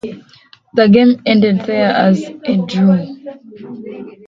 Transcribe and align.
The 0.73 0.89
game 0.89 1.21
ended 1.27 1.59
there 1.67 1.91
as 1.91 2.23
a 2.45 2.57
draw. 2.65 3.05